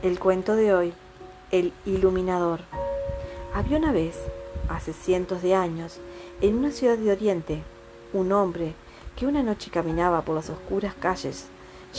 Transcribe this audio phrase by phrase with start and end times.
[0.00, 0.92] El cuento de hoy,
[1.50, 2.60] El Iluminador.
[3.52, 4.16] Había una vez,
[4.68, 5.98] hace cientos de años,
[6.40, 7.64] en una ciudad de Oriente,
[8.12, 8.74] un hombre
[9.16, 11.46] que una noche caminaba por las oscuras calles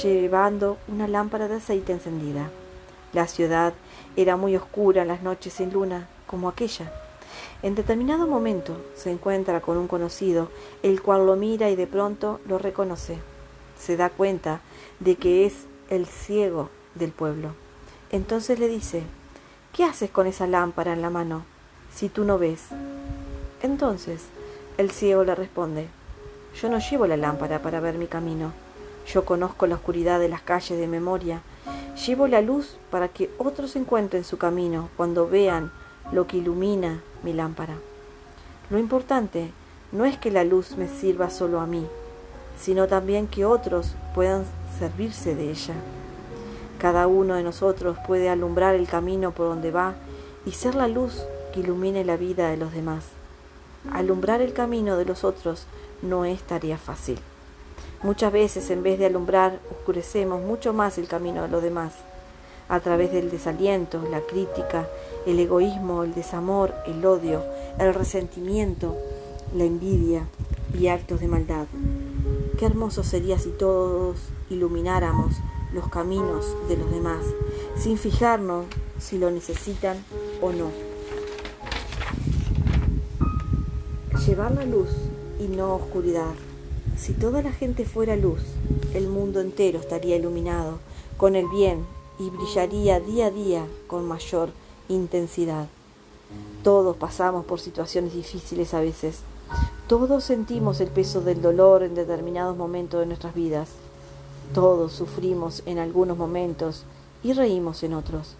[0.01, 2.49] llevando una lámpara de aceite encendida.
[3.11, 3.73] La ciudad
[4.15, 6.93] era muy oscura en las noches sin luna, como aquella.
[7.63, 10.49] En determinado momento se encuentra con un conocido,
[10.83, 13.17] el cual lo mira y de pronto lo reconoce.
[13.77, 14.61] Se da cuenta
[15.01, 17.55] de que es el ciego del pueblo.
[18.11, 19.03] Entonces le dice,
[19.71, 21.43] ¿qué haces con esa lámpara en la mano
[21.93, 22.65] si tú no ves?
[23.61, 24.25] Entonces
[24.77, 25.87] el ciego le responde,
[26.59, 28.51] yo no llevo la lámpara para ver mi camino,
[29.05, 31.41] yo conozco la oscuridad de las calles de memoria,
[32.07, 35.71] llevo la luz para que otros encuentren su camino cuando vean
[36.11, 37.75] lo que ilumina mi lámpara.
[38.71, 39.51] Lo importante
[39.91, 41.85] no es que la luz me sirva solo a mí,
[42.59, 44.45] sino también que otros puedan
[44.79, 45.75] servirse de ella.
[46.79, 49.95] Cada uno de nosotros puede alumbrar el camino por donde va
[50.45, 53.03] y ser la luz que ilumine la vida de los demás.
[53.91, 55.65] Alumbrar el camino de los otros
[56.01, 57.19] no es tarea fácil.
[58.01, 61.95] Muchas veces en vez de alumbrar oscurecemos mucho más el camino de los demás,
[62.69, 64.87] a través del desaliento, la crítica,
[65.25, 67.43] el egoísmo, el desamor, el odio,
[67.77, 68.95] el resentimiento,
[69.53, 70.27] la envidia
[70.73, 71.65] y actos de maldad.
[72.57, 74.17] Qué hermoso sería si todos
[74.49, 75.33] ilumináramos
[75.73, 77.23] los caminos de los demás,
[77.77, 78.65] sin fijarnos
[78.99, 80.03] si lo necesitan
[80.41, 80.71] o no.
[84.25, 84.89] Llevar la luz
[85.39, 86.33] y no oscuridad.
[86.97, 88.41] Si toda la gente fuera luz,
[88.93, 90.79] el mundo entero estaría iluminado
[91.17, 91.85] con el bien
[92.19, 94.49] y brillaría día a día con mayor
[94.89, 95.67] intensidad.
[96.63, 99.21] Todos pasamos por situaciones difíciles a veces.
[99.87, 103.69] Todos sentimos el peso del dolor en determinados momentos de nuestras vidas.
[104.53, 106.83] Todos sufrimos en algunos momentos
[107.23, 108.35] y reímos en otros.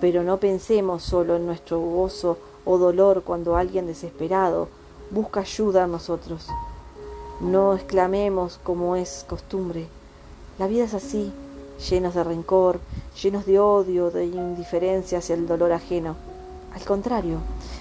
[0.00, 4.68] Pero no pensemos solo en nuestro gozo o dolor cuando alguien desesperado
[5.10, 6.46] busca ayuda a nosotros.
[7.40, 9.88] No exclamemos como es costumbre.
[10.58, 11.32] La vida es así,
[11.88, 12.80] llenos de rencor,
[13.22, 16.16] llenos de odio, de indiferencia hacia el dolor ajeno.
[16.74, 17.38] Al contrario,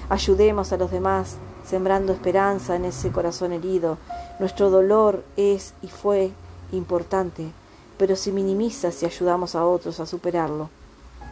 [0.10, 3.98] ayudemos a los demás sembrando esperanza en ese corazón herido.
[4.40, 6.32] Nuestro dolor es y fue
[6.72, 7.52] importante,
[7.98, 10.70] pero se minimiza si ayudamos a otros a superarlo.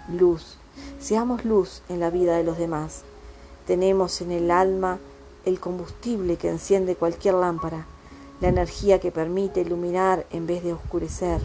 [0.10, 0.58] Luz,
[1.00, 3.04] seamos luz en la vida de los demás.
[3.68, 5.00] Tenemos en el alma
[5.46, 7.86] el combustible que enciende cualquier lámpara,
[8.42, 11.42] la energía que permite iluminar en vez de oscurecer.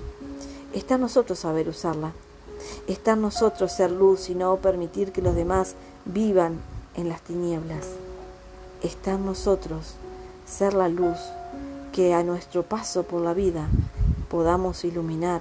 [0.72, 2.12] Está en nosotros saber usarla.
[2.86, 5.74] Está en nosotros ser luz y no permitir que los demás
[6.04, 6.60] vivan
[6.94, 7.86] en las tinieblas.
[8.82, 9.94] Está en nosotros
[10.46, 11.18] ser la luz
[11.92, 13.68] que a nuestro paso por la vida
[14.28, 15.40] podamos iluminar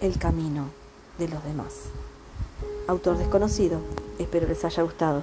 [0.00, 0.68] el camino
[1.18, 1.74] de los demás.
[2.86, 3.80] Autor desconocido,
[4.18, 5.22] espero les haya gustado.